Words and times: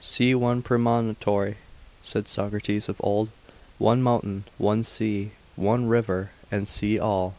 See 0.03 0.33
one 0.33 0.63
promontory 0.63 1.57
(said 2.01 2.27
Socrates 2.27 2.89
of 2.89 2.97
old), 3.01 3.29
one 3.77 4.01
mountain, 4.01 4.45
one 4.57 4.83
sea, 4.83 5.33
one 5.55 5.85
river, 5.85 6.31
and 6.49 6.67
see 6.67 6.97
all. 6.97 7.29